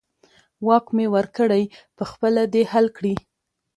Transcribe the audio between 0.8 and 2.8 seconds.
مې ورکړی، په خپله دې